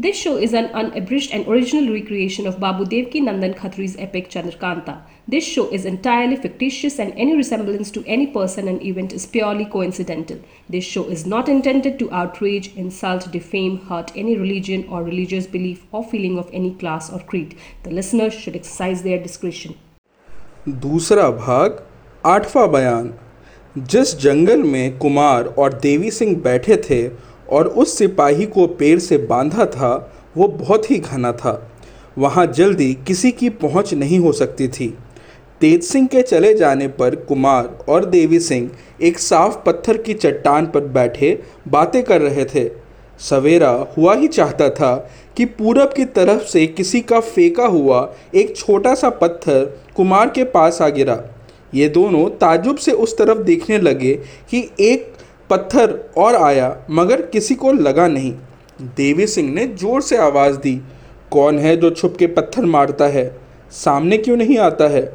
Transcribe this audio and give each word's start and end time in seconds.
This 0.00 0.16
show 0.16 0.36
is 0.36 0.52
an 0.52 0.66
unabridged 0.66 1.32
and 1.32 1.48
original 1.48 1.92
recreation 1.92 2.46
of 2.46 2.60
Babu 2.60 2.84
Devki 2.84 3.22
Nandan 3.22 3.54
Khatri's 3.56 3.96
epic 3.98 4.28
Chandrakanta. 4.30 5.00
This 5.26 5.44
show 5.44 5.68
is 5.70 5.84
entirely 5.84 6.36
fictitious 6.36 6.98
and 6.98 7.12
any 7.16 7.34
resemblance 7.34 7.90
to 7.92 8.04
any 8.06 8.26
person 8.26 8.68
and 8.68 8.82
event 8.82 9.12
is 9.12 9.26
purely 9.26 9.64
coincidental. 9.64 10.38
This 10.68 10.84
show 10.84 11.04
is 11.04 11.26
not 11.26 11.48
intended 11.48 11.98
to 11.98 12.10
outrage, 12.12 12.74
insult, 12.76 13.32
defame, 13.32 13.78
hurt 13.86 14.12
any 14.14 14.36
religion 14.36 14.86
or 14.88 15.02
religious 15.02 15.46
belief 15.46 15.84
or 15.92 16.04
feeling 16.04 16.38
of 16.38 16.50
any 16.52 16.74
class 16.74 17.10
or 17.10 17.20
creed. 17.20 17.56
The 17.82 17.90
listeners 17.90 18.34
should 18.34 18.54
exercise 18.54 19.02
their 19.02 19.22
discretion. 19.22 19.74
दूसरा 20.68 21.30
भाग 21.30 21.82
आठवां 22.26 22.66
बयान 22.72 23.12
जिस 23.78 24.16
जंगल 24.18 24.62
में 24.62 24.98
कुमार 24.98 25.44
और 25.58 25.72
देवी 25.82 26.10
सिंह 26.10 26.34
बैठे 26.42 26.76
थे 26.90 27.08
और 27.51 27.67
उस 27.67 27.97
सिपाही 27.97 28.45
को 28.45 28.67
पेड़ 28.67 28.99
से 28.99 29.17
बांधा 29.17 29.65
था, 29.65 30.11
वो 30.37 30.47
बहुत 30.47 30.91
ही 30.91 30.97
घना 30.97 31.31
था। 31.31 31.71
वहाँ 32.17 32.45
जल्दी 32.47 32.93
किसी 33.07 33.31
की 33.31 33.49
पहुँच 33.49 33.93
नहीं 33.93 34.19
हो 34.19 34.31
सकती 34.31 34.67
थी। 34.67 34.93
तेज 35.61 35.83
सिंह 35.83 36.07
के 36.07 36.21
चले 36.21 36.53
जाने 36.53 36.87
पर 36.87 37.15
कुमार 37.15 37.65
और 37.89 38.05
देवी 38.05 38.39
सिंह 38.39 38.69
एक 39.01 39.19
साफ़ 39.19 39.57
पत्थर 39.65 39.97
की 39.97 40.13
चट्टान 40.13 40.65
पर 40.65 40.85
बैठे 40.87 41.37
बातें 41.67 42.01
कर 42.03 42.21
रहे 42.21 42.45
थे। 42.45 42.69
सवेरा 43.19 43.69
हुआ 43.97 44.15
ही 44.15 44.27
चाहता 44.27 44.69
था 44.69 44.95
कि 45.37 45.45
पूरब 45.45 45.93
की 45.93 46.05
तरफ़ 46.05 46.43
से 46.43 46.65
किसी 46.67 47.01
का 47.01 47.19
फेंका 47.19 47.65
हुआ 47.65 47.99
एक 48.35 48.55
छोटा 48.57 48.93
सा 48.95 49.09
पत्थर 49.09 49.65
कुमार 49.95 50.29
के 50.29 50.43
पास 50.43 50.81
आ 50.81 50.89
गिरा। 50.89 51.21
ये 51.73 51.89
दोनों 51.89 52.29
ताजुब 52.37 52.77
से 52.77 52.91
उस 52.91 53.17
तरफ़ 53.17 53.37
देखने 53.37 53.77
लगे 53.77 54.13
कि 54.49 54.69
एक 54.79 55.13
पत्थर 55.51 55.93
और 56.17 56.35
आया, 56.35 56.75
मगर 56.89 57.21
किसी 57.21 57.55
को 57.55 57.71
लगा 57.71 58.07
नहीं। 58.07 58.33
देवी 58.81 59.27
सिंह 59.27 59.53
ने 59.53 59.65
ज़ोर 59.67 60.01
से 60.01 60.17
आवाज़ 60.17 60.57
दी, 60.57 60.81
कौन 61.31 61.59
है 61.59 61.75
जो 61.77 61.89
छुप 61.89 62.15
के 62.19 62.27
पत्थर 62.27 62.65
मारता 62.65 63.07
है? 63.07 63.25
सामने 63.71 64.17
क्यों 64.17 64.37
नहीं 64.37 64.57
आता 64.57 64.87
है? 64.87 65.11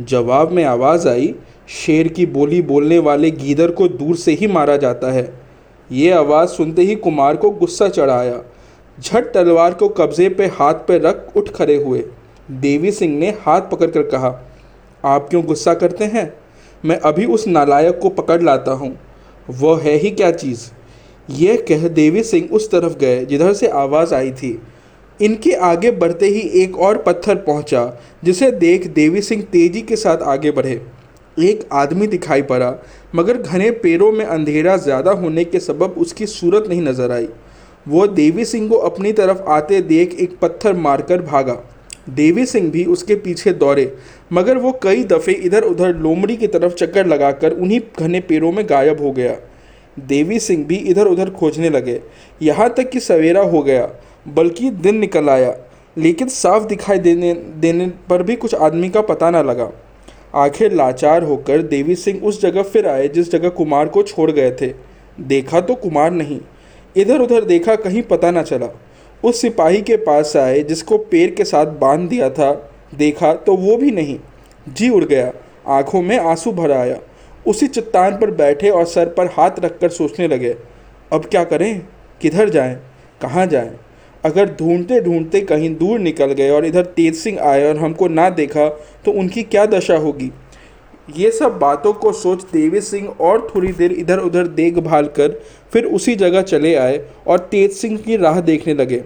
जवाब 0.00 0.50
में 0.50 0.64
आवाज़ 0.64 1.08
आई, 1.08 1.34
शेर 1.68 2.08
की 2.08 2.26
बोली 2.26 2.62
बोलने 2.62 2.98
वाले 2.98 3.30
गीदर 3.30 3.70
को 3.70 3.88
दूर 3.88 4.16
से 4.16 4.32
ही 4.32 4.46
मारा 4.46 4.76
जाता 4.76 5.10
है। 5.12 5.32
ये 5.90 6.10
आवाज़ 6.10 6.48
सुनते 6.48 6.82
ही 6.82 6.94
कुमार 6.94 7.36
को 7.36 7.50
गुस्सा 7.50 7.88
चढ़ाया 7.88 8.40
झट 8.98 9.32
तलवार 9.34 9.74
को 9.74 9.88
कब्जे 9.88 10.28
पे 10.28 10.46
हाथ 10.46 10.74
पे 10.88 10.98
रख 10.98 11.36
उठ 11.36 11.48
खड़े 11.48 11.76
हुए। 11.76 12.04
देवी 12.50 12.90
सिंह 12.92 13.18
ने 13.18 13.30
हाथ 13.40 13.60
पकड़ 13.60 13.90
कर 13.90 14.02
कहा, 14.02 14.28
आप 15.04 15.28
क्यों 15.30 15.44
गुस्सा 15.44 15.74
करते 15.74 16.04
हैं? 16.04 16.32
मैं 16.84 16.98
अभी 17.00 17.24
उस 17.26 17.46
नालायक 17.48 17.98
को 17.98 18.08
पकड़ 18.08 18.40
लाता 18.42 18.72
हूँ। 18.72 18.96
वह 19.46 19.80
है 19.80 19.96
ही 19.96 20.10
क्या 20.10 20.30
चीज़? 20.30 20.68
यह 21.28 21.64
कह 21.68 21.86
देवी 21.88 22.22
सिंह 22.22 22.48
उस 22.52 22.70
तरफ़ 22.70 22.96
गए, 22.98 23.24
जिधर 23.24 23.52
से 23.52 23.66
आवाज़ 23.66 24.14
आई 24.14 24.30
थी। 24.32 24.58
इनके 25.20 25.52
आगे 25.54 25.90
बढ़ते 25.90 26.26
ही 26.26 26.40
एक 26.62 26.78
और 26.78 26.98
पत्थर 26.98 27.36
पहुँचा, 27.36 28.00
जिसे 28.24 28.50
देख 28.50 28.86
देवी 28.86 29.20
सिंह 29.22 29.42
तेज़ी 29.42 29.82
के 29.82 29.96
साथ 29.96 30.22
आगे 30.24 30.50
बढ़े। 30.50 30.80
एक 31.36 31.68
आदमी 31.72 32.06
दिखाई 32.06 32.42
पड़ा, 32.42 32.74
मगर 33.14 33.36
घने 33.36 33.70
पेड़ों 33.72 34.10
में 34.12 34.24
अंधेरा 34.24 34.76
ज़्यादा 34.76 35.10
होने 35.12 35.44
के 35.44 35.60
सबब 35.60 35.94
उसकी 35.98 36.26
सूरत 36.26 36.64
नहीं 36.68 36.82
नज़र 36.82 37.12
आई। 37.12 37.28
वो 37.86 38.06
देवी 38.06 38.44
सिंह 38.44 38.68
को 38.68 38.76
अपनी 38.76 39.12
तरफ़ 39.12 39.42
आते 39.48 39.80
देख 39.82 40.14
एक 40.14 40.38
पत्थर 40.38 40.72
मारकर 40.76 41.22
भागा। 41.22 41.62
देवी 42.06 42.44
सिंह 42.46 42.70
भी 42.70 42.84
उसके 42.84 43.14
पीछे 43.14 43.52
दौड़े, 43.52 43.92
मगर 44.32 44.58
वो 44.58 44.72
कई 44.82 45.04
दफ़े 45.04 45.32
इधर 45.34 45.62
उधर 45.62 45.94
लोमड़ी 45.96 46.36
की 46.36 46.46
तरफ़ 46.46 46.74
चक्कर 46.74 47.06
लगाकर 47.06 47.52
उन्हीं 47.52 47.80
घने 47.98 48.20
पेड़ों 48.20 48.52
में 48.52 48.64
गायब 48.68 49.00
हो 49.00 49.12
गया। 49.12 49.36
देवी 49.98 50.38
सिंह 50.40 50.64
भी 50.64 50.76
इधर 50.76 51.06
उधर 51.06 51.30
खोजने 51.30 51.70
लगे। 51.70 52.00
यहाँ 52.42 52.68
तक 52.74 52.90
कि 52.90 53.00
सवेरा 53.00 53.42
हो 53.42 53.62
गया, 53.62 53.88
बल्कि 54.28 54.70
दिन 54.70 54.98
निकल 54.98 55.28
आया, 55.28 55.54
लेकिन 55.96 56.28
साफ़ 56.28 56.66
दिखाई 56.66 56.98
देने 56.98 57.32
देने 57.56 57.86
पर 58.08 58.22
भी 58.22 58.36
कुछ 58.36 58.54
आदमी 58.54 58.88
का 58.88 59.00
पता 59.02 59.30
ना 59.30 59.42
लगा। 59.42 59.70
आखिर 60.36 60.72
लाचार 60.72 61.22
होकर 61.22 61.62
देवी 61.62 61.94
सिंह 61.94 62.20
उस 62.22 62.40
जगह 62.42 62.62
फिर 62.62 62.86
आए 62.88 63.08
जिस 63.08 63.30
जगह 63.32 63.48
कुमार 63.50 63.88
को 63.88 64.02
छोड़ 64.02 64.30
गए 64.30 64.50
थे। 64.60 64.72
देखा 65.18 65.60
तो 65.60 65.74
कुमार 65.74 66.10
नहीं 66.10 66.40
इधर 66.96 67.20
उधर 67.20 67.44
देखा 67.44 67.74
कहीं 67.76 68.02
पता 68.02 68.30
ना 68.30 68.42
चला। 68.42 68.66
उस 69.24 69.40
सिपाही 69.40 69.80
के 69.82 69.96
पास 69.96 70.36
आए, 70.36 70.60
जिसको 70.60 70.98
पैर 70.98 71.30
के 71.30 71.44
साथ 71.44 71.66
बाँध 71.80 72.08
दिया 72.08 72.30
था, 72.30 72.52
देखा 72.94 73.32
तो 73.36 73.56
वो 73.56 73.76
भी 73.76 73.90
नहीं। 73.90 74.18
जी 74.68 74.88
उड़ 74.88 75.04
गया। 75.04 75.32
आँखों 75.68 76.02
में 76.02 76.18
आँसू 76.18 76.52
भर 76.52 76.72
आया। 76.72 76.96
उसी 77.46 77.66
चट्टान 77.66 78.16
पर 78.16 78.30
बैठे 78.30 78.70
और 78.70 78.84
सर 78.84 79.08
पर 79.08 79.26
हाथ 79.26 79.58
रखकर 79.58 79.88
सोचने 79.88 80.28
लगे, 80.28 80.56
अब 81.12 81.24
क्या 81.24 81.44
करें? 81.44 81.80
किधर 82.20 82.48
जाएँ? 82.48 82.74
कहाँ 83.22 83.46
जाएँ? 83.46 83.70
अगर 84.24 84.54
ढूंढते 84.54 85.00
ढूंढते 85.00 85.40
कहीं 85.40 85.74
दूर 85.76 85.98
निकल 85.98 86.32
गए 86.32 86.50
और 86.50 86.64
इधर 86.66 86.84
तेज 86.86 87.14
सिंह 87.14 87.40
आए 87.40 87.68
और 87.68 87.76
हमको 87.76 88.08
ना 88.08 88.28
देखा 88.30 88.68
तो 89.04 89.12
उनकी 89.12 89.42
क्या 89.42 89.64
दशा 89.66 89.96
होगी? 89.96 90.30
ये 91.16 91.30
सब 91.30 91.58
बातों 91.58 91.92
को 91.92 92.12
सोच 92.12 92.42
देवी 92.42 92.80
सिंह 92.80 93.08
और 93.08 93.50
थोड़ी 93.54 93.72
देर 93.72 93.92
इधर 93.92 94.18
उधर 94.18 94.46
देखभाल 94.46 95.06
कर 95.06 95.40
फिर 95.72 95.84
उसी 95.84 96.14
जगह 96.16 96.42
चले 96.42 96.74
आए 96.74 97.04
और 97.26 97.38
तेज 97.38 97.72
सिंह 97.72 97.96
की 97.98 98.16
राह 98.16 98.40
देखने 98.40 98.74
लगे। 98.74 99.02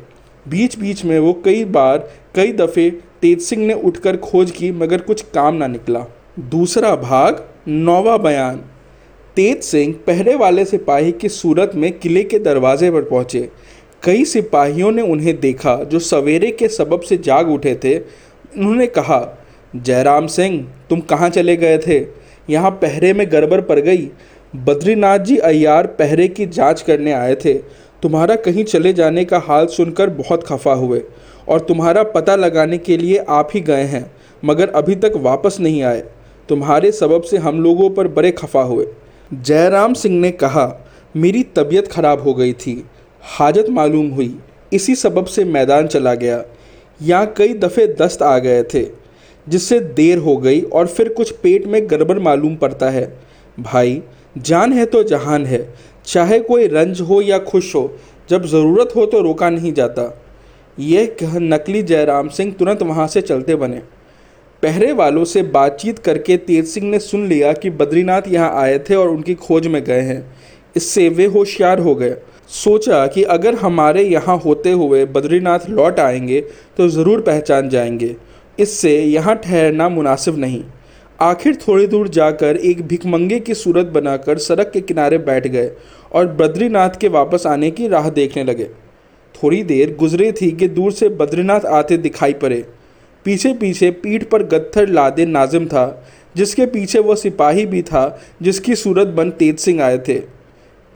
बीच 0.48 0.78
बीच 0.78 1.04
में 1.04 1.18
वो 1.18 1.32
कई 1.44 1.64
बार, 1.64 1.98
कई 2.34 2.52
दफ़े 2.52 2.90
तेज 3.22 3.42
सिंह 3.42 3.66
ने 3.66 3.74
उठकर 3.74 4.16
खोज 4.16 4.50
की, 4.50 4.70
मगर 4.72 5.00
कुछ 5.00 5.22
काम 5.34 5.54
ना 5.54 5.66
निकला। 5.66 6.04
दूसरा 6.38 6.96
भाग, 6.96 7.44
नौवा 7.68 8.16
बयान। 8.16 8.62
तेज 9.36 9.62
सिंह 9.62 9.94
पहले 10.06 10.34
वाले 10.34 10.64
सिपाही 10.64 11.12
की 11.12 11.28
सूरत 11.28 11.72
में 11.74 11.98
किले 11.98 12.24
के 12.24 12.38
दरवाजे 12.38 12.90
पर 12.90 13.02
पहुँचे। 13.02 13.48
कई 14.02 14.24
सिपाहियों 14.24 14.90
ने 14.92 15.02
उन्हें 15.02 15.40
देखा 15.40 15.76
जो 15.84 15.98
सवेरे 15.98 16.50
के 16.50 16.68
सबब 16.68 17.00
से 17.00 17.16
जाग 17.16 17.50
उठे 17.50 17.74
थे। 17.74 17.98
उन्होंने 17.98 18.86
कहा 18.86 19.43
जयराम 19.76 20.26
सिंह, 20.26 20.66
तुम 20.90 21.00
कहाँ 21.00 21.28
चले 21.30 21.56
गए 21.56 21.78
थे? 21.78 21.98
यहाँ 22.50 22.70
पहरे 22.70 23.12
में 23.12 23.26
गड़बड़ 23.32 23.60
पड़ 23.60 23.78
गई। 23.80 24.08
बद्रीनाथ 24.54 25.18
जी 25.18 25.36
अय्यार 25.36 25.86
पहरे 25.86 26.28
की 26.28 26.46
जाँच 26.46 26.82
करने 26.82 27.12
आए 27.12 27.34
थे। 27.34 27.54
तुम्हारा 28.02 28.34
कहीं 28.36 28.64
चले 28.64 28.92
जाने 28.92 29.24
का 29.24 29.38
हाल 29.38 29.66
सुनकर 29.66 30.10
बहुत 30.10 30.44
खफा 30.44 30.72
हुए 30.72 31.02
और 31.48 31.60
तुम्हारा 31.60 32.02
पता 32.02 32.36
लगाने 32.36 32.78
के 32.78 32.96
लिए 32.96 33.24
आप 33.28 33.48
ही 33.54 33.60
गए 33.60 33.82
हैं, 33.82 34.10
मगर 34.44 34.68
अभी 34.68 34.94
तक 34.94 35.12
वापस 35.16 35.56
नहीं 35.60 35.82
आए। 35.82 36.02
तुम्हारे 36.48 36.92
सबब 36.92 37.22
से 37.22 37.36
हम 37.36 37.62
लोगों 37.62 37.90
पर 37.90 38.08
बड़े 38.08 38.30
खफा 38.30 38.62
हुए। 38.62 38.86
जयराम 39.34 39.94
सिंह 39.94 40.20
ने 40.20 40.30
कहा, 40.30 40.84
मेरी 41.16 41.42
तबीयत 41.42 41.88
खराब 41.88 42.22
हो 42.22 42.34
गई 42.34 42.52
थी। 42.52 42.84
हाजत 43.22 43.66
मालूम 43.70 44.08
हुई। 44.08 44.36
इसी 44.72 44.94
सबब 44.94 45.24
से 45.24 45.44
मैदान 45.44 45.86
चला 45.86 46.14
गया। 46.14 46.42
यहाँ 47.02 47.34
कई 47.36 47.54
दफ़े 47.54 47.86
दस्त 48.00 48.22
आ 48.22 48.38
गए 48.38 48.62
थे। 48.62 49.03
जिससे 49.46 49.78
देर 49.80 50.18
हो 50.18 50.36
गई 50.36 50.60
और 50.62 50.86
फिर 50.86 51.08
कुछ 51.08 51.30
पेट 51.32 51.66
में 51.66 51.80
गड़बड़ 51.90 52.18
मालूम 52.18 52.56
पड़ता 52.56 52.90
है। 52.90 53.06
भाई, 53.58 54.00
जान 54.38 54.72
है 54.72 54.84
तो 54.86 55.02
जहान 55.02 55.46
है। 55.46 55.68
चाहे 56.06 56.38
कोई 56.40 56.66
रंज 56.66 57.00
हो 57.00 57.20
या 57.22 57.38
खुश 57.40 57.74
हो, 57.74 57.90
जब 58.30 58.46
ज़रूरत 58.46 58.92
हो 58.96 59.06
तो 59.06 59.20
रोका 59.20 59.50
नहीं 59.50 59.72
जाता। 59.72 60.12
यह 60.78 61.06
कह 61.20 61.38
नकली 61.38 61.82
जयराम 61.82 62.28
सिंह 62.28 62.52
तुरंत 62.52 62.82
वहाँ 62.82 63.06
से 63.06 63.20
चलते 63.20 63.54
बने। 63.56 63.82
पहरे 64.62 64.92
वालों 64.92 65.24
से 65.24 65.42
बातचीत 65.42 65.98
करके 65.98 66.36
तेज 66.36 66.66
सिंह 66.66 66.86
ने 66.90 66.98
सुन 66.98 67.26
लिया 67.28 67.52
कि 67.52 67.70
बद्रीनाथ 67.70 68.28
यहाँ 68.28 68.50
आए 68.62 68.78
थे 68.80 68.94
और 68.94 69.08
उनकी 69.08 69.34
खोज 69.36 69.66
में 69.66 69.82
गए 69.84 70.00
हैं। 70.00 70.24
इससे 70.76 71.08
वे 71.08 71.26
होशियार 71.26 71.80
हो 71.80 71.94
गए। 71.94 72.16
सोचा 72.48 73.06
कि 73.06 73.22
अगर 73.22 73.54
हमारे 73.54 74.02
यहाँ 74.02 74.36
होते 74.38 74.70
हुए 74.72 75.04
बद्रीनाथ 75.06 75.68
लौट 75.68 76.00
आएँगे 76.00 76.40
तो 76.76 76.88
ज़रूर 76.88 77.20
पहचान 77.20 77.68
जाएँगे। 77.68 78.14
इससे 78.58 78.98
यहाँ 78.98 79.34
ठहरना 79.36 79.88
मुनासिब 79.88 80.38
नहीं। 80.38 80.62
आखिर 81.18 81.56
थोड़ी 81.58 81.86
दूर 81.86 82.08
जाकर 82.08 82.56
एक 82.56 82.80
भिकमंगे 82.82 83.38
की 83.40 83.54
सूरत 83.54 83.86
बनाकर 83.86 84.38
सड़क 84.38 84.70
के 84.70 84.80
किनारे 84.80 85.18
बैठ 85.20 85.46
गए 85.46 85.70
और 86.12 86.26
बद्रीनाथ 86.34 86.98
के 87.00 87.08
वापस 87.08 87.46
आने 87.46 87.70
की 87.70 87.88
राह 87.88 88.08
देखने 88.10 88.44
लगे। 88.44 88.68
थोड़ी 89.34 89.62
देर 89.64 89.94
गुजरे 89.96 90.30
थी 90.32 90.50
कि 90.50 90.68
दूर 90.68 90.92
से 90.92 91.08
बद्रीनाथ 91.10 91.64
आते 91.68 91.96
दिखाई 91.96 92.32
पड़े। 92.32 92.64
पीछे 93.26 93.52
पीछे 93.54 93.90
पीठ 93.92 94.24
पर 94.24 94.42
गत्थर 94.42 94.88
लादे 94.88 95.26
नाजिम 95.26 95.66
था, 95.66 96.04
जिसके 96.34 96.66
पीछे 96.66 96.98
वह 96.98 97.14
सिपाही 97.14 97.66
भी 97.66 97.82
था, 97.82 98.20
जिसकी 98.42 98.74
सूरत 98.74 99.06
बन 99.08 99.30
तेज 99.30 99.58
सिंह 99.58 99.82
आए 99.82 99.98
थे। 99.98 100.18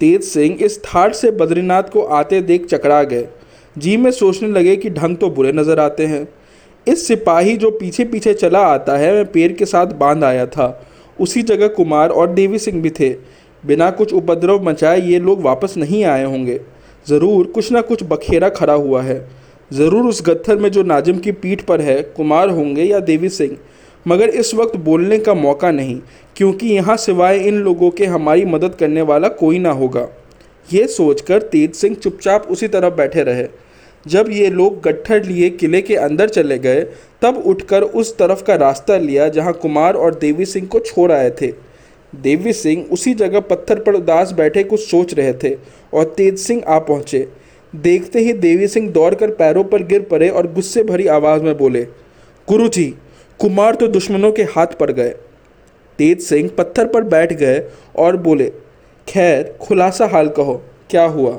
तेज 0.01 0.23
सिंह 0.23 0.59
इस 0.61 0.79
थाट 0.85 1.15
से 1.15 1.31
बद्रीनाथ 1.31 1.83
को 1.83 2.03
आते 2.03 2.41
देख 2.41 2.67
चकरा 2.67 3.03
गए। 3.05 3.29
जी 3.77 3.97
में 3.97 4.11
सोचने 4.11 4.49
लगे 4.49 4.77
कि 4.77 4.91
ढंग 4.91 5.17
तो 5.17 5.31
बुरे 5.31 5.53
नज़र 5.53 5.81
आते 5.81 6.07
हैं। 6.07 6.27
इस 6.89 7.07
सिपाही 7.07 7.57
जो 7.57 7.71
पीछे 7.71 8.05
पीछे 8.05 8.35
चला 8.35 8.61
आता 8.67 8.97
है 8.97 9.13
मैं 9.15 9.25
पेड़ 9.27 9.53
के 9.53 9.67
साथ 9.67 9.87
बाँध 9.95 10.25
आया 10.25 10.47
था। 10.47 10.69
उसी 11.19 11.43
जगह 11.43 11.69
कुमार 11.69 12.11
और 12.11 12.33
देवी 12.33 12.59
सिंह 12.59 12.81
भी 12.83 12.91
थे। 12.91 13.09
बिना 13.65 13.91
कुछ 13.91 14.13
उपद्रव 14.13 14.65
मचाए 14.65 15.01
ये 15.01 15.19
लोग 15.19 15.43
वापस 15.43 15.75
नहीं 15.77 16.05
आए 16.05 16.25
होंगे। 16.25 16.61
ज़रूर 17.07 17.47
कुछ 17.47 17.71
ना 17.73 17.81
कुछ 17.81 18.03
बखेरा 18.03 18.49
खड़ा 18.49 18.73
हुआ 18.73 19.03
है। 19.03 19.19
ज़रूर 19.71 20.07
उस 20.07 20.23
गत्थर 20.27 20.57
में 20.57 20.71
जो 20.71 20.83
नाजिम 20.83 21.19
की 21.19 21.33
पीठ 21.33 21.63
पर 21.63 21.81
है, 21.81 22.03
कुमार 22.03 22.51
होंगे 22.51 22.85
या 22.85 23.01
देवी 23.01 23.29
सिंह। 23.29 23.57
मगर 24.07 24.29
इस 24.29 24.55
वक्त 24.55 24.77
बोलने 24.77 25.19
का 25.19 25.35
मौका 25.35 25.71
नहीं, 25.71 25.99
क्योंकि 26.37 26.67
यहाँ 26.67 26.97
सिवाय 26.97 27.39
इन 27.39 27.55
लोगों 27.55 27.91
के 27.91 28.07
हमारी 28.07 28.45
मदद 28.45 28.75
करने 28.75 29.03
वाला 29.03 29.29
कोई 29.29 29.59
ना 29.59 29.71
होगा। 29.71 30.07
ये 30.69 30.87
सोचकर 30.87 31.43
तेज 31.43 31.75
सिंह 31.75 31.95
चुपचाप 31.95 32.47
उसी 32.51 32.69
तरफ़ 32.69 32.95
बैठे 32.95 33.23
रहे। 33.23 33.47
जब 34.07 34.29
ये 34.31 34.51
लोग 34.51 34.81
गट्ठर 34.83 35.25
लिए 35.25 35.51
किले 35.51 35.81
के 35.83 35.97
अंदर 35.97 36.29
चले 36.29 36.59
गए, 36.59 36.81
तब 37.23 37.43
उठकर 37.47 37.83
उस 37.83 38.17
तरफ़ 38.17 38.43
का 38.43 38.55
रास्ता 38.57 38.97
लिया 38.97 39.29
जहाँ 39.29 39.53
कुमार 39.53 39.95
और 39.95 40.15
देवी 40.15 40.45
सिंह 40.45 40.67
को 40.67 40.79
छोड़ 40.81 41.11
आए 41.13 41.31
थे। 41.41 41.53
देवी 42.13 42.53
सिंह 42.53 42.85
उसी 42.93 43.15
जगह 43.15 43.41
पत्थर 43.41 43.81
पर 43.81 43.95
उदास 43.95 44.33
बैठे 44.33 44.63
कुछ 44.65 44.81
सोच 44.81 45.15
रहे 45.15 45.33
थे 45.35 45.55
और 45.95 46.05
तेज 46.17 46.39
सिंह 46.39 46.63
आ 46.69 46.79
पहुँचे। 46.81 47.27
देखते 47.73 48.21
ही 48.21 48.33
देवी 48.35 48.69
सिंह 48.69 48.91
दौड़कर 48.91 49.31
पैरों 49.31 49.65
पर 49.65 49.83
गिर 49.83 50.03
पड़े 50.03 50.29
और 50.29 50.53
गुस्से 50.53 50.83
भरी 50.83 51.07
आवाज़ 51.07 51.43
में 51.43 51.57
बोले 51.59 51.83
गुरु 52.49 52.69
जी 52.69 52.85
कुमार 53.41 53.75
तो 53.75 53.89
दुश्मनों 53.89 54.33
के 54.33 54.43
हाथ 54.47 54.67
पड़ 54.81 54.91
गए। 54.91 55.15
तेज 55.99 56.21
सिंह 56.21 56.49
पत्थर 56.59 56.87
पर 56.87 57.03
बैठ 57.05 57.33
गए 57.33 57.63
और 57.97 58.17
बोले, 58.17 58.47
खैर, 59.09 59.57
खुलासा 59.61 60.07
हाल 60.07 60.29
कहो, 60.29 60.63
क्या 60.91 61.05
हुआ? 61.05 61.31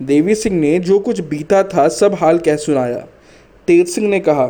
देवी 0.00 0.34
सिंह 0.34 0.60
ने 0.60 0.78
जो 0.78 0.98
कुछ 0.98 1.20
बीता 1.20 1.62
था 1.62 1.88
सब 1.88 2.14
हाल 2.14 2.38
कह 2.38 2.56
सुनाया। 2.56 2.98
तेज 3.68 3.88
सिंह 3.88 4.08
ने 4.08 4.20
कहा, 4.20 4.48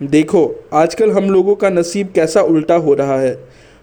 देखो, 0.00 0.54
आजकल 0.72 1.10
हम 1.10 1.30
लोगों 1.30 1.54
का 1.54 1.70
नसीब 1.70 2.08
कैसा 2.14 2.42
उल्टा 2.42 2.74
हो 2.74 2.94
रहा 2.94 3.18
है। 3.18 3.34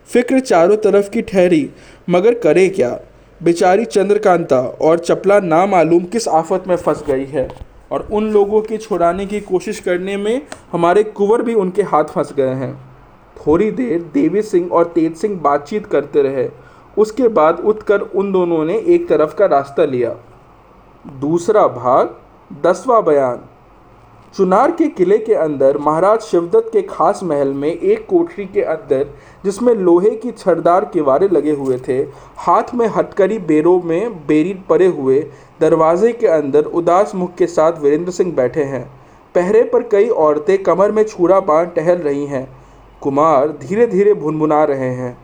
फ़िक्र 0.09 0.39
चारों 0.39 0.77
तरफ़ 0.77 1.09
की 1.09 1.21
ठहरी, 1.21 1.69
मगर 2.09 2.33
करे 2.33 2.67
क्या? 2.69 2.99
बेचारी 3.41 3.85
चंद्रकांता 3.85 4.59
और 4.59 4.99
चपला 4.99 5.39
नामालूम 5.39 6.03
किस 6.03 6.27
आफत 6.27 6.63
में 6.67 6.75
फंस 6.75 7.03
गई 7.07 7.25
है, 7.25 7.47
और 7.91 8.07
उन 8.11 8.31
लोगों 8.31 8.61
की 8.61 8.77
छुड़ाने 8.77 9.25
की 9.25 9.39
कोशिश 9.41 9.79
करने 9.79 10.17
में 10.17 10.41
हमारे 10.71 11.03
कुंवर 11.03 11.41
भी 11.41 11.53
उनके 11.53 11.81
हाथ 11.81 12.03
फंस 12.03 12.33
गए 12.33 12.53
हैं। 12.55 12.73
थोड़ी 13.37 13.71
देर 13.71 13.99
देवी 14.13 14.41
सिंह 14.41 14.71
और 14.71 14.91
तेज 14.95 15.15
सिंह 15.15 15.39
बातचीत 15.39 15.85
करते 15.85 16.21
रहे। 16.21 16.49
उसके 16.97 17.27
बाद 17.27 17.59
उठकर 17.59 18.01
उन 18.01 18.31
दोनों 18.31 18.65
ने 18.65 18.77
एक 18.77 19.07
तरफ़ 19.09 19.35
का 19.35 19.45
रास्ता 19.45 19.85
लिया। 19.85 20.15
दूसरा 21.07 21.67
भाग, 21.67 22.15
दसवां 22.63 23.03
बयान। 23.03 23.39
चुनार 24.35 24.71
के 24.71 24.87
किले 24.87 25.17
के 25.17 25.33
अंदर 25.33 25.77
महाराज 25.77 26.19
शिवदत्त 26.19 26.69
के 26.73 26.81
खास 26.81 27.23
महल 27.23 27.53
में 27.53 27.69
एक 27.69 28.05
कोठरी 28.05 28.45
के 28.45 28.61
अंदर, 28.61 29.07
जिसमें 29.45 29.73
लोहे 29.73 30.09
की 30.09 30.31
छड़दार 30.31 30.85
किवारे 30.85 31.27
लगे 31.27 31.51
हुए 31.51 31.77
थे, 31.77 31.97
हाथ 32.37 32.73
में 32.75 32.87
हथकड़ी 32.87 33.37
बेरों 33.39 33.79
में 33.81 34.27
बेरी 34.27 34.53
परे 34.69 34.87
हुए 34.87 35.19
दरवाजे 35.61 36.11
के 36.13 36.27
अंदर 36.27 36.63
उदास 36.63 37.15
मुख 37.15 37.35
के 37.35 37.47
साथ 37.47 37.79
वीरेंद्र 37.81 38.11
सिंह 38.11 38.35
बैठे 38.35 38.63
हैं। 38.63 38.83
पहरे 39.35 39.63
पर 39.63 39.83
कई 39.83 40.09
औरतें 40.09 40.57
कमर 40.63 40.91
में 40.91 41.03
छुरा 41.03 41.39
बाँध 41.39 41.71
टहल 41.75 41.97
रही 41.99 42.25
हैं। 42.25 42.47
कुमार 43.01 43.47
धीरे 43.61 43.87
धीरे 43.87 44.13
भुनभुना 44.13 44.63
रहे 44.63 44.89
हैं। 44.91 45.17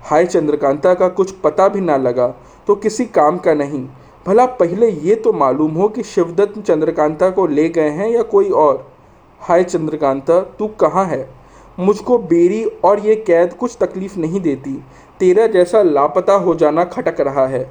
हाय 0.00 0.26
चंद्रकांता 0.26 0.94
का 0.94 1.08
कुछ 1.08 1.30
पता 1.30 1.68
भी 1.68 1.80
ना 1.80 1.96
लगा 1.96 2.34
तो 2.66 2.74
किसी 2.74 3.04
काम 3.04 3.38
का 3.38 3.54
नहीं। 3.54 3.86
भला 4.28 4.44
पहले 4.46 4.88
ये 4.90 5.14
तो 5.14 5.32
मालूम 5.32 5.74
हो 5.74 5.86
कि 5.88 6.02
शिवदत्त 6.02 6.58
चंद्रकांता 6.60 7.28
को 7.30 7.46
ले 7.46 7.68
गए 7.68 7.88
हैं 7.88 8.08
या 8.08 8.22
कोई 8.22 8.48
और? 8.52 8.84
हाय 9.40 9.62
चंद्रकांता, 9.64 10.40
तू 10.40 10.66
कहाँ 10.80 11.04
है? 11.04 11.28
मुझको 11.78 12.18
बेरी 12.18 12.62
और 12.84 12.98
ये 13.00 13.14
कैद 13.16 13.52
कुछ 13.52 13.76
तकलीफ़ 13.80 14.18
नहीं 14.18 14.40
देती। 14.40 14.72
तेरा 15.20 15.46
जैसा 15.46 15.82
लापता 15.82 16.34
हो 16.34 16.54
जाना 16.54 16.84
खटक 16.84 17.20
रहा 17.20 17.46
है। 17.46 17.62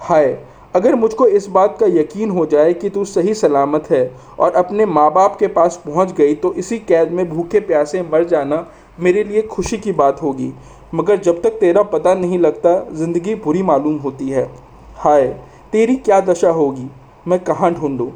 हाय, 0.00 0.26
अगर 0.74 0.94
मुझको 0.94 1.26
इस 1.28 1.48
बात 1.48 1.76
का 1.80 1.86
यकीन 1.90 2.30
हो 2.30 2.44
जाए 2.46 2.74
कि 2.74 2.90
तू 2.90 3.04
सही 3.04 3.34
सलामत 3.34 3.90
है 3.90 4.10
और 4.38 4.52
अपने 4.52 4.86
माँ 4.86 5.10
बाप 5.12 5.36
के 5.36 5.46
पास 5.48 5.80
पहुँच 5.86 6.12
गई 6.12 6.34
तो 6.34 6.52
इसी 6.54 6.78
कैद 6.78 7.10
में 7.10 7.28
भूखे 7.30 7.60
प्यासे 7.62 8.02
मर 8.02 8.24
जाना 8.24 8.64
मेरे 9.00 9.24
लिए 9.24 9.42
खुशी 9.46 9.78
की 9.78 9.92
बात 9.94 10.22
होगी। 10.22 10.52
मगर 10.94 11.16
जब 11.16 11.42
तक 11.42 11.58
तेरा 11.60 11.82
पता 11.82 12.14
नहीं 12.14 12.38
लगता, 12.38 12.78
ज़िंदगी 12.92 13.34
बुरी 13.34 13.62
मालूम 13.62 13.96
होती 13.96 14.28
है। 14.28 14.48
हाय 14.96 15.34
तेरी 15.74 15.94
क्या 15.96 16.20
दशा 16.20 16.48
होगी? 16.48 16.86
मैं 17.28 17.38
कहाँ 17.38 17.72
ढूंढूं? 17.74 18.08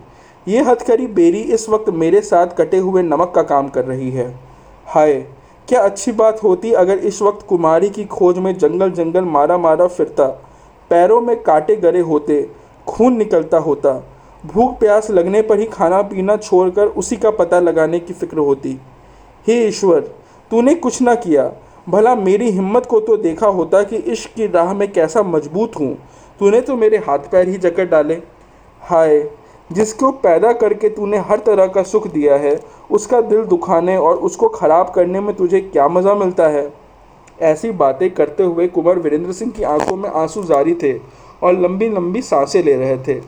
ये 0.46 0.60
हथकड़ी 0.62 1.06
बेरी 1.06 1.40
इस 1.52 1.68
वक्त 1.68 1.88
मेरे 1.92 2.20
साथ 2.20 2.54
कटे 2.58 2.78
हुए 2.78 3.02
नमक 3.02 3.32
का 3.34 3.42
काम 3.42 3.68
कर 3.68 3.84
रही 3.84 4.10
है। 4.10 4.26
हाय, 4.86 5.14
क्या 5.68 5.80
अच्छी 5.80 6.12
बात 6.12 6.42
होती 6.42 6.72
अगर 6.72 6.98
इस 6.98 7.20
वक्त 7.22 7.46
कुमारी 7.46 7.88
की 7.90 8.04
खोज 8.04 8.38
में 8.38 8.52
जंगल 8.58 8.90
जंगल 8.90 9.24
मारा 9.26 9.56
मारा 9.58 9.86
फिरता, 9.86 10.26
पैरों 10.90 11.20
में 11.20 11.34
काटे 11.42 11.76
गरे 11.76 12.00
होते, 12.00 12.40
खून 12.86 13.16
निकलता 13.16 13.58
होता, 13.58 13.92
भूख 14.44 14.78
प्यास 14.80 15.10
लगने 15.10 15.42
पर 15.42 15.58
ही 15.58 15.66
खाना 15.66 16.00
पीना 16.02 16.36
छोड़कर 16.36 16.86
उसी 16.86 17.16
का 17.16 17.30
पता 17.30 17.60
लगाने 17.60 18.00
की 18.00 18.14
फ़िक्र 18.14 18.38
होती। 18.38 18.78
हे 19.46 19.66
ईश्वर, 19.66 20.00
तूने 20.50 20.74
कुछ 20.74 21.00
ना 21.02 21.14
किया, 21.16 21.50
भला 21.88 22.14
मेरी 22.14 22.50
हिम्मत 22.50 22.86
को 22.86 23.00
तो 23.00 23.16
देखा 23.16 23.46
होता 23.48 23.82
कि 23.82 23.96
इश्क 23.96 24.30
की 24.30 24.46
राह 24.46 24.72
में 24.74 24.90
कैसा 24.92 25.22
मज़बूत 25.24 25.76
हूँ। 25.80 25.96
तूने 26.40 26.60
तो 26.60 26.76
मेरे 26.76 26.96
हाथ 26.98 27.18
पैर 27.30 27.48
ही 27.48 27.56
जकड़ 27.56 27.84
डाले। 27.84 28.14
हाय, 28.80 29.28
जिसको 29.70 30.10
पैदा 30.12 30.52
करके 30.52 30.88
तूने 30.88 31.18
हर 31.18 31.38
तरह 31.38 31.66
का 31.66 31.82
सुख 31.82 32.06
दिया 32.06 32.36
है, 32.36 32.58
उसका 32.90 33.20
दिल 33.20 33.42
दुखाने 33.44 33.96
और 33.96 34.16
उसको 34.18 34.48
ख़राब 34.48 34.90
करने 34.90 35.20
में 35.20 35.34
तुझे 35.36 35.60
क्या 35.60 35.88
मज़ा 35.88 36.14
मिलता 36.14 36.46
है? 36.48 36.70
ऐसी 37.42 37.70
बातें 37.72 38.08
करते 38.10 38.42
हुए 38.42 38.66
कुंवर 38.68 38.98
वीरेंद्र 38.98 39.32
सिंह 39.32 39.50
की 39.52 39.62
आँखों 39.62 39.96
में 39.96 40.08
आँसू 40.10 40.42
जारी 40.42 40.74
थे 40.74 40.92
और 41.42 41.58
लंबी 41.60 41.88
लंबी 41.88 42.22
साँसें 42.22 42.62
ले 42.62 42.76
रहे 42.76 42.96
थे। 42.98 43.20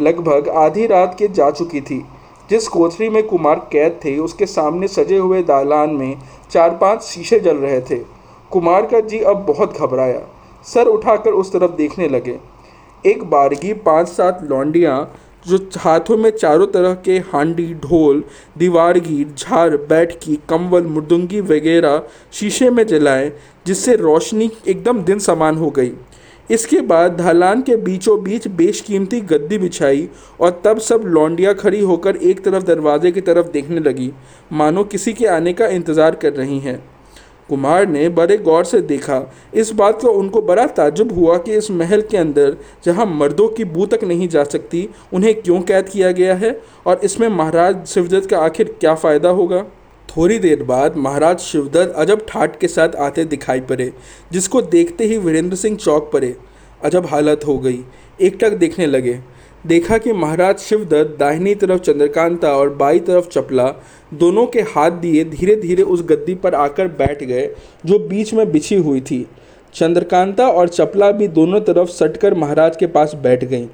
लगभग 0.00 0.48
आधी 0.48 0.86
रात 0.86 1.14
के 1.18 1.28
जा 1.28 1.50
चुकी 1.50 1.80
थी। 1.80 2.04
जिस 2.50 2.68
कोठरी 2.68 3.08
में 3.08 3.22
कुमार 3.22 3.68
कैद 3.72 3.98
थे, 4.04 4.16
उसके 4.18 4.46
सामने 4.46 4.88
सजे 4.88 5.16
हुए 5.18 5.42
दालान 5.42 5.90
में 5.90 6.16
चार 6.50 6.76
पाँच 6.76 7.02
शीशे 7.02 7.38
जल 7.40 7.56
रहे 7.56 7.80
थे। 7.80 7.96
कुमार 8.50 8.86
का 8.86 9.00
जी 9.00 9.18
अब 9.20 9.44
बहुत 9.46 9.78
घबराया। 9.78 10.20
सर 10.66 10.86
उठाकर 10.86 11.30
उस 11.30 11.52
तरफ़ 11.52 11.70
देखने 11.70 12.08
लगे। 12.08 12.38
एक 13.04 13.22
बारगी, 13.24 13.72
पाँच 13.74 14.08
सात 14.08 14.42
लौंडियाँ, 14.44 15.14
जो 15.46 15.58
हाथों 15.78 16.16
में 16.16 16.30
चारों 16.30 16.66
तरह 16.66 16.94
के 17.04 17.18
हांडी, 17.32 17.72
ढोल 17.74 18.22
दीवारगी 18.58 19.24
झार 19.26 19.76
बैठकी 19.88 20.36
कंवल 20.48 20.86
मृदुंगी 20.86 21.40
वगैरह 21.42 22.02
शीशे 22.32 22.70
में 22.70 22.86
जलाएँ, 22.86 23.30
जिससे 23.66 23.96
रोशनी 23.96 24.50
एकदम 24.68 25.02
दिन 25.02 25.18
समान 25.18 25.56
हो 25.56 25.70
गई। 25.70 25.92
इसके 26.50 26.80
बाद 26.80 27.16
ढलान 27.16 27.62
के 27.62 27.76
बीचों 27.76 28.22
बीच 28.22 28.48
बेशकीमती 28.48 29.20
गद्दी 29.20 29.58
बिछाई 29.58 30.08
और 30.40 30.60
तब 30.64 30.78
सब 30.78 31.02
लौंडियाँ 31.06 31.54
खड़ी 31.54 31.80
होकर 31.80 32.16
एक 32.16 32.44
तरफ़ 32.44 32.64
दरवाजे 32.64 33.10
की 33.12 33.20
तरफ़ 33.20 33.46
देखने 33.52 33.80
लगी। 33.80 34.12
मानो 34.52 34.84
किसी 34.84 35.12
के 35.12 35.26
आने 35.26 35.52
का 35.52 35.66
इंतज़ार 35.68 36.14
कर 36.14 36.32
रही 36.32 36.58
हैं। 36.58 36.78
कुमार 37.48 37.86
ने 37.86 38.08
बड़े 38.08 38.36
गौर 38.38 38.64
से 38.64 38.80
देखा। 38.80 39.20
इस 39.54 39.70
बात 39.72 40.00
का 40.02 40.08
उनको 40.08 40.42
बड़ा 40.42 40.66
ताजुब 40.66 41.12
हुआ 41.12 41.36
कि 41.38 41.54
इस 41.54 41.70
महल 41.70 42.00
के 42.00 42.16
अंदर, 42.16 42.56
जहाँ 42.84 43.06
मर्दों 43.06 43.48
की 43.48 43.64
बू 43.64 43.86
तक 43.86 44.04
नहीं 44.04 44.28
जा 44.28 44.44
सकती, 44.44 44.88
उन्हें 45.12 45.34
क्यों 45.34 45.60
कैद 45.60 45.88
किया 45.88 46.10
गया 46.12 46.34
है 46.34 46.60
और 46.86 47.00
इसमें 47.04 47.28
महाराज 47.28 47.84
शिवदत्त 47.86 48.30
का 48.30 48.38
आखिर 48.38 48.76
क्या 48.80 48.94
फ़ायदा 48.94 49.28
होगा? 49.30 49.64
थोड़ी 50.08 50.38
देर 50.38 50.62
बाद 50.62 50.96
महाराज 50.96 51.38
शिवदत्त 51.38 51.94
अजब 51.96 52.26
ठाट 52.28 52.58
के 52.60 52.68
साथ 52.68 52.94
आते 52.96 53.24
दिखाई 53.24 53.60
पड़े, 53.60 53.92
जिसको 54.32 54.62
देखते 54.62 55.04
ही 55.04 55.18
वीरेंद्र 55.18 55.56
सिंह 55.56 55.76
चौक 55.76 56.10
पड़े। 56.12 56.36
अजब 56.84 57.06
हालत 57.06 57.46
हो 57.46 57.58
गई। 57.58 57.84
एकटक 58.20 58.50
देखने 58.50 58.86
लगे। 58.86 59.18
देखा 59.66 59.96
कि 59.98 60.12
महाराज 60.12 60.58
शिवदत्त 60.58 61.16
दाहिनी 61.18 61.54
तरफ़ 61.54 61.80
चंद्रकांता 61.80 62.50
और 62.56 62.68
बाई 62.72 62.98
तरफ़ 63.00 63.28
चपला 63.28 63.64
दोनों 64.12 64.46
के 64.46 64.60
हाथ 64.68 64.90
दिए 65.00 65.24
धीरे 65.24 65.56
धीरे 65.56 65.82
उस 65.84 66.02
गद्दी 66.06 66.34
पर 66.34 66.54
आकर 66.54 66.88
बैठ 66.98 67.22
गए, 67.22 67.48
जो 67.86 67.98
बीच 68.00 68.32
में 68.34 68.50
बिछी 68.52 68.76
हुई 68.76 69.00
थी। 69.00 69.26
चंद्रकांता 69.74 70.48
और 70.48 70.68
चपला 70.68 71.10
भी 71.12 71.28
दोनों 71.30 71.60
तरफ़ 71.62 71.88
सटकर 71.90 72.34
महाराज 72.34 72.76
के 72.76 72.86
पास 72.88 73.14
बैठ 73.22 73.44
गईं। 73.44 73.66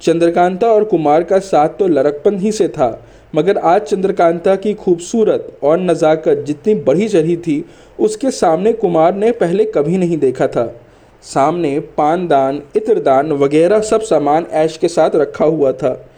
चंद्रकांता 0.00 0.72
और 0.72 0.84
कुमार 0.84 1.22
का 1.22 1.38
साथ 1.40 1.78
तो 1.78 1.88
लड़कपन 1.88 2.38
ही 2.38 2.52
से 2.52 2.68
था, 2.68 3.02
मगर 3.34 3.58
आज 3.58 3.82
चंद्रकांता 3.82 4.56
की 4.56 4.74
खूबसूरत 4.74 5.58
और 5.62 5.80
नज़ाकत 5.80 6.44
जितनी 6.46 6.74
बढ़ी 6.76 7.08
चढ़ी 7.08 7.36
थी, 7.38 7.64
उसके 7.98 8.30
सामने 8.32 8.72
कुमार 8.74 9.14
ने 9.14 9.32
पहले 9.32 9.64
कभी 9.74 9.98
नहीं 9.98 10.18
देखा 10.18 10.46
था। 10.48 10.72
सामने 11.22 11.80
पानदान, 11.80 12.62
इत्रदान 12.76 13.32
वगैरह 13.32 13.80
सब 13.80 14.00
सामान 14.00 14.46
ऐश 14.50 14.76
के 14.76 14.88
साथ 14.88 15.10
रखा 15.14 15.44
हुआ 15.44 15.72
था। 15.72 16.10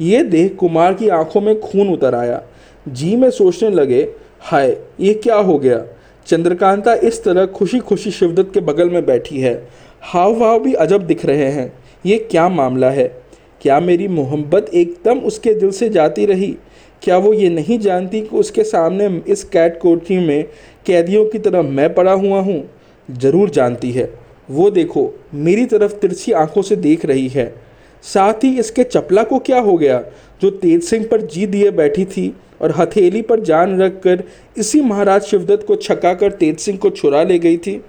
ये 0.00 0.22
देख 0.22 0.56
कुमार 0.56 0.94
की 0.94 1.08
आँखों 1.08 1.40
में 1.40 1.60
खून 1.60 1.88
उतर 1.88 2.14
आया। 2.14 2.42
जी 2.88 3.16
में 3.16 3.30
सोचने 3.30 3.70
लगे, 3.70 4.08
हाय, 4.40 4.76
ये 5.00 5.14
क्या 5.14 5.36
हो 5.36 5.58
गया? 5.58 5.84
चंद्रकांता 6.26 6.94
इस 6.94 7.24
तरह 7.24 7.46
खुशी 7.46 7.78
खुशी 7.78 8.10
शिवदत्त 8.10 8.54
के 8.54 8.60
बगल 8.60 8.90
में 8.90 9.06
बैठी 9.06 9.40
है। 9.40 9.68
हाव 10.02 10.34
भाव 10.34 10.60
भी 10.60 10.72
अजब 10.72 11.02
दिख 11.02 11.24
रहे 11.26 11.50
हैं। 11.50 11.72
ये 12.06 12.18
क्या 12.18 12.48
मामला 12.48 12.90
है? 12.90 13.22
क्या 13.60 13.80
मेरी 13.80 14.08
मोहब्बत 14.08 14.70
एकदम 14.74 15.18
उसके 15.18 15.54
दिल 15.54 15.70
से 15.70 15.88
जाती 15.88 16.26
रही? 16.26 16.56
क्या 17.02 17.18
वो 17.18 17.32
ये 17.32 17.48
नहीं 17.48 17.78
जानती 17.78 18.20
कि 18.20 18.36
उसके 18.36 18.64
सामने 18.64 19.22
इस 19.28 19.44
कैट 19.44 19.80
कोठरी 19.80 20.18
में 20.18 20.44
कैदियों 20.86 21.24
की 21.24 21.38
तरह 21.38 21.62
मैं 21.62 21.94
पड़ा 21.94 22.12
हुआ 22.12 22.40
हूँ? 22.40 22.70
ज़रूर 23.10 23.50
जानती 23.50 23.92
है। 23.92 24.21
वो 24.50 24.70
देखो, 24.70 25.12
मेरी 25.34 25.66
तरफ़ 25.66 25.92
तिरछी 25.92 26.32
आँखों 26.32 26.62
से 26.62 26.76
देख 26.76 27.04
रही 27.04 27.28
है। 27.28 27.54
साथ 28.02 28.44
ही 28.44 28.58
इसके 28.58 28.84
चपला 28.84 29.22
को 29.22 29.38
क्या 29.38 29.60
हो 29.60 29.76
गया? 29.76 30.02
जो 30.42 30.50
तेज 30.50 30.82
सिंह 30.82 31.06
पर 31.10 31.20
जी 31.20 31.46
दिए 31.46 31.70
बैठी 31.70 32.04
थी 32.04 32.36
और 32.62 32.70
हथेली 32.70 33.22
पर 33.22 33.40
जान 33.40 33.80
रख 33.80 34.00
कर 34.02 34.22
इसी 34.58 34.80
महाराज 34.80 35.22
शिवदत्त 35.22 35.66
को 35.66 35.76
छका 35.76 36.14
कर 36.14 36.30
तेज 36.30 36.58
सिंह 36.58 36.78
को 36.78 36.90
छुरा 36.90 37.22
ले 37.22 37.38
गई 37.38 37.56
थी। 37.56 37.84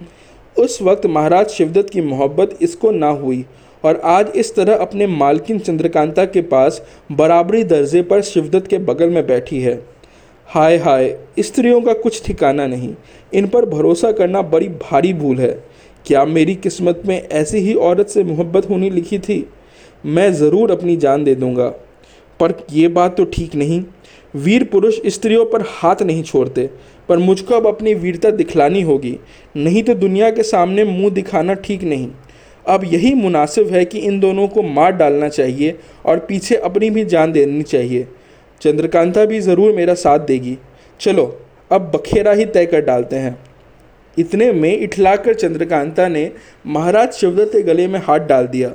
उस 0.60 0.82
वक्त 0.82 1.06
महाराज 1.06 1.48
शिवदत्त 1.48 1.90
की 1.90 2.02
मोहब्बत 2.02 2.58
इसको 2.62 2.92
ना 2.92 3.08
हुई 3.08 3.46
और 3.84 4.02
आज 4.04 4.32
इस 4.36 4.56
तरह 4.56 4.76
अपने 4.76 5.08
मालकिन 5.08 5.60
चंद्रकांता 5.60 6.26
के 6.26 6.42
पास 6.42 6.82
बराबरी 7.12 7.64
दर्जे 7.64 8.02
पर 8.02 8.22
शिवदत्त 8.22 8.68
के 8.68 8.78
बगल 8.78 9.10
में 9.10 9.26
बैठी 9.28 9.62
है। 9.62 9.82
हाय 10.48 10.78
हाय, 10.78 11.18
स्त्रियों 11.40 11.82
का 11.82 11.94
कुछ 11.94 12.26
ठिकाना 12.26 12.68
नहीं। 12.68 12.96
इन 13.34 13.48
पर 13.48 13.66
भरोसा 13.66 14.12
करना 14.12 14.42
बड़ी 14.42 14.68
भारी 14.68 15.14
भूल 15.14 15.40
है। 15.40 15.64
क्या 16.06 16.24
मेरी 16.26 16.56
किस्मत 16.56 17.02
में 17.06 17.22
ऐसी 17.22 17.58
ही 17.58 17.74
औरत 17.74 18.08
से 18.08 18.24
मोहब्बत 18.24 18.70
होनी 18.70 18.90
लिखी 18.90 19.20
थी? 19.20 19.46
मैं 20.04 20.32
ज़रूर 20.34 20.72
अपनी 20.72 20.96
जान 20.98 21.24
दे 21.24 21.36
दूँगा। 21.36 21.68
पर 22.40 22.54
यह 22.72 22.90
बात 22.90 23.16
तो 23.18 23.26
ठीक 23.26 23.56
नहीं। 23.56 23.84
वीर 24.34 24.64
पुरुष 24.64 25.00
स्त्रियों 25.08 25.46
पर 25.46 25.64
हाथ 25.70 26.02
नहीं 26.02 26.24
छोड़ते, 26.24 26.70
पर 27.10 27.18
मुझको 27.18 27.56
अब 27.56 27.68
अपनी 27.68 27.94
वीरता 27.94 28.30
दिखलानी 28.32 28.82
होगी। 28.82 29.18
नहीं 29.56 29.84
तो 29.84 29.94
दुनिया 29.94 30.30
के 30.32 30.44
सामने 30.44 30.84
मुँह 30.84 31.10
दिखाना 31.10 31.54
ठीक 31.56 31.84
नहीं। 31.84 32.10
अब 32.66 32.84
यही 32.84 33.14
मुनासिब 33.14 33.68
है 33.68 33.86
कि 33.86 34.00
इन 34.00 34.20
दोनों 34.20 34.48
को 34.48 34.62
मार 34.64 34.92
डालना 34.92 35.30
चाहिए 35.30 35.78
और 36.06 36.20
पीछे 36.20 36.56
अपनी 36.56 36.90
भी 36.90 37.06
जान 37.06 37.32
देनी 37.32 37.64
चाहिए। 37.64 38.08
चंद्रकांता 38.62 39.26
भी 39.26 39.40
ज़रूर 39.40 39.76
मेरा 39.76 39.94
साथ 39.94 40.20
देगी। 40.20 40.58
चलो, 41.00 41.26
अब 41.72 41.92
बखेरा 41.96 42.32
ही 42.32 42.46
तय 42.46 42.66
कर 42.66 42.82
डालते 42.82 43.16
हैं। 43.16 43.38
इतने 44.18 44.52
में 44.52 44.78
इठलाकर 44.78 45.34
चंद्रकांता 45.34 46.08
ने 46.08 46.32
महाराज 46.68 47.14
शिवदत्त 47.14 47.52
के 47.54 47.62
गले 47.64 47.88
में 47.88 48.00
हाथ 48.00 48.20
डाल 48.20 48.48
दिया। 48.48 48.72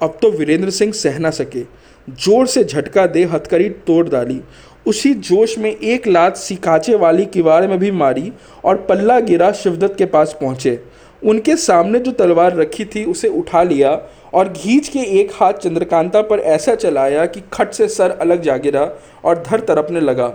अब 0.00 0.18
तो 0.22 0.30
वीरेंद्र 0.30 0.70
सिंह 0.70 0.92
सह 0.92 1.18
ना 1.18 1.30
सके। 1.32 1.62
ज़ोर 2.08 2.46
से 2.46 2.64
झटका 2.64 3.06
दे 3.06 3.24
हथकड़ी 3.24 3.68
तोड़ 3.86 4.08
डाली। 4.08 4.40
उसी 4.86 5.12
जोश 5.14 5.56
में 5.58 5.70
एक 5.70 6.06
लात 6.06 6.36
सिकाचे 6.36 6.94
वाली 6.94 7.24
किवाड़ 7.26 7.66
में 7.66 7.78
भी 7.78 7.90
मारी 7.92 8.32
और 8.64 8.76
पल्ला 8.88 9.18
गिरा 9.20 9.50
शिवदत्त 9.54 9.96
के 9.98 10.04
पास 10.06 10.36
पहुँचे। 10.40 10.78
उनके 11.22 11.56
सामने 11.56 11.98
जो 11.98 12.12
तलवार 12.12 12.56
रखी 12.56 12.84
थी, 12.84 13.04
उसे 13.04 13.28
उठा 13.28 13.62
लिया 13.62 13.90
और 14.34 14.48
घींच 14.48 14.88
के 14.88 15.00
एक 15.20 15.30
हाथ 15.34 15.52
चंद्रकांता 15.54 16.22
पर 16.22 16.40
ऐसा 16.40 16.74
चलाया 16.74 17.24
कि 17.26 17.42
खट 17.52 17.72
से 17.72 17.88
सर 17.88 18.10
अलग 18.12 18.42
जा 18.42 18.56
गिरा 18.56 18.90
और 19.24 19.42
धर 19.42 19.60
तरपने 19.60 20.00
लगा। 20.00 20.28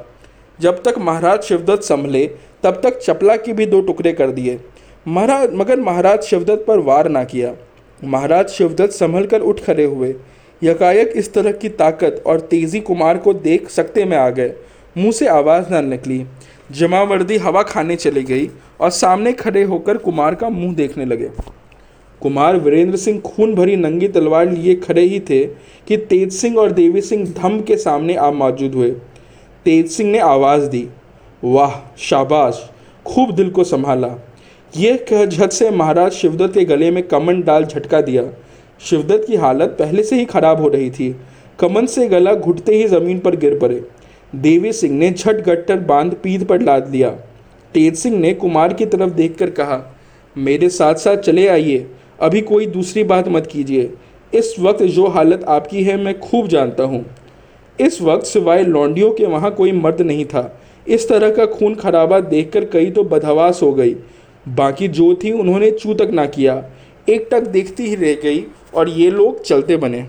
जब 0.62 0.82
तक 0.84 0.98
महाराज 0.98 1.44
शिवदत्त 1.44 1.84
संभले, 1.84 2.26
तब 2.64 2.80
तक 2.84 2.98
चपला 3.00 3.36
की 3.36 3.54
भी 3.54 3.66
दो 3.66 3.80
टुकड़े 3.82 4.12
कर 4.14 4.32
दिए। 4.32 4.60
महाराज 5.08 5.54
मगर 5.54 5.80
महाराज 5.80 6.24
शिवदत्त 6.24 6.66
पर 6.68 6.80
वार 6.80 7.10
ना 7.10 7.24
किया। 7.24 7.54
महाराज 8.02 8.50
शिवदत्त 8.50 8.94
संभल 8.94 9.26
कर 9.26 9.42
उठ 9.42 9.60
खड़े 9.60 9.86
हुए। 9.86 10.14
यकायक 10.62 11.14
इस 11.16 11.34
तरह 11.34 11.52
की 11.52 11.70
ताकत 11.70 12.24
और 12.28 12.40
तेज़ी 12.40 12.80
कुमार 12.80 13.18
को 13.18 13.34
देख 13.34 13.70
सकते 13.70 14.06
में 14.06 14.18
आ 14.18 14.30
गए। 14.30 14.54
मुँह 14.96 15.12
से 15.12 15.28
आवाज़ 15.28 15.74
न 15.74 15.86
निकली। 15.86 16.26
जमावर्दी 16.72 17.38
हवा 17.38 17.64
खाने 17.64 17.96
चली 17.96 18.24
गई 18.24 18.50
और 18.82 18.90
सामने 18.90 19.34
खड़े 19.34 19.64
होकर 19.64 19.98
कुमार 19.98 20.36
का 20.36 20.50
मुँह 20.50 20.76
देखने 20.76 21.06
लगे। 21.06 21.30
कुमार 22.22 22.58
वीरेंद्र 22.58 22.98
सिंह 22.98 23.20
खून 23.20 23.56
भरी 23.56 23.76
नंगी 23.76 24.08
तलवार 24.08 24.50
लिए 24.50 24.76
खड़े 24.76 25.02
ही 25.02 25.20
थे 25.20 25.46
कि 25.88 25.98
तेज 26.00 26.34
सिंह 26.34 26.58
और 26.58 26.72
देवी 26.72 27.02
सिंह 27.02 27.26
धम 27.34 27.62
के 27.62 27.78
सामने 27.78 28.16
आ 28.16 28.32
मौजूद 28.32 28.76
हुए। 28.76 28.94
तेज 29.66 29.90
सिंह 29.92 30.12
ने 30.12 30.20
आवाज़ 30.20 30.70
दी, 30.70 30.88
वाह, 31.44 31.72
शाबाश, 31.98 32.70
खूब 33.06 33.32
दिल 33.32 33.50
को 33.50 33.64
संभाला। 33.64 34.10
यह 34.78 35.06
कह 35.10 35.26
झट 35.26 35.50
से 35.50 35.70
महाराज 35.72 36.12
शिवदत्त 36.12 36.54
के 36.54 36.66
गले 36.66 36.92
में 36.92 37.08
कमन 37.08 37.42
डाल 37.42 37.66
झटका 37.66 38.02
दिया। 38.02 38.24
शिवदत्त 38.82 39.28
की 39.28 39.36
हालत 39.36 39.76
पहले 39.80 40.04
से 40.04 40.16
ही 40.16 40.26
खराब 40.26 40.62
हो 40.62 40.68
रही 40.68 40.90
थी। 40.92 41.16
कमन 41.60 41.86
से 41.86 42.08
गला 42.08 42.34
घुटते 42.34 42.76
ही 42.76 42.88
ज़मीन 42.88 43.20
पर 43.20 43.36
गिर 43.36 43.60
पड़े। 43.60 43.84
देवी 44.36 44.74
सिंह 44.74 44.98
ने 44.98 45.12
झट 45.12 45.44
गट्टर 45.44 45.80
बाँध 45.80 46.14
पीठ 46.14 46.44
पर 46.44 46.62
लाद 46.62 46.90
लिया। 46.92 47.10
तेज 47.74 47.96
सिंह 47.96 48.20
ने 48.20 48.34
कुमार 48.34 48.74
की 48.74 48.86
तरफ़ 48.86 49.14
देखकर 49.14 49.50
कहा, 49.50 49.96
मेरे 50.36 50.70
साथ 50.70 50.96
साथ 50.96 51.18
चले 51.18 51.48
आइए, 51.48 51.88
अभी 52.22 52.42
कोई 52.42 52.66
दूसरी 52.66 53.04
बात 53.04 53.28
मत 53.28 53.48
कीजिए। 53.48 53.94
इस 54.34 54.56
वक्त 54.60 54.84
जो 54.84 55.08
हालत 55.08 55.44
आपकी 55.44 55.84
है, 55.84 55.98
मैं 55.98 56.20
खूब 56.20 56.48
जानता 56.48 56.84
हूँ। 56.84 57.06
इस 57.82 58.02
वक्त 58.02 58.26
सिवाय 58.26 58.64
लौंडियों 58.64 59.12
के 59.12 59.26
वहाँ 59.26 59.52
कोई 59.52 59.72
मर्द 59.72 60.02
नहीं 60.02 60.26
था। 60.26 60.62
इस 60.88 61.08
तरह 61.10 61.32
का 61.32 61.46
खून 61.46 61.76
खराबा 61.76 62.20
देखकर 62.20 62.66
कई 62.66 62.92
तो 62.92 63.04
बदहवास 63.04 63.60
हो 63.64 63.72
गई। 63.74 63.96
बाकी 64.48 64.88
जो 64.88 65.14
थी 65.16 65.32
उन्होंने 65.32 65.72
चू 65.72 65.94
तक 65.94 66.10
ना 66.14 66.26
किया। 66.26 66.64
एक 67.10 67.28
टक 67.32 67.48
देखती 67.48 67.88
ही 67.88 67.96
रह 67.96 68.14
गई 68.14 68.44
और 68.76 68.90
ये 68.90 69.10
लोग 69.12 69.44
चलते 69.44 69.78
बने। 69.78 70.06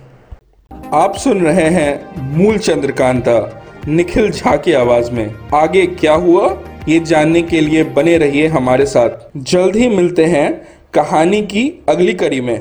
आप 0.93 1.17
सुन 1.17 1.43
रहे 1.43 1.69
हैं 1.69 2.23
मूल 2.37 2.59
चंद्रकांता, 2.59 3.65
निखिल 3.89 4.31
झा 4.31 4.57
की 4.57 4.73
आवाज़ 4.73 5.11
में। 5.11 5.35
आगे 5.55 5.87
क्या 5.87 6.15
हुआ, 6.15 6.47
ये 6.89 7.01
जानने 7.01 7.43
के 7.43 7.61
लिए 7.61 7.85
बने 7.85 8.17
रहिए 8.19 8.47
हमारे 8.47 8.87
साथ। 8.87 9.31
जल्द 9.37 9.77
ही 9.77 9.89
मिलते 9.89 10.25
हैं 10.25 10.51
कहानी 10.95 11.41
की 11.43 11.71
अगली 11.89 12.13
कड़ी 12.15 12.41
में। 12.41 12.59